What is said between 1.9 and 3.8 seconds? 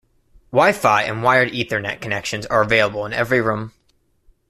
connections are available in every room.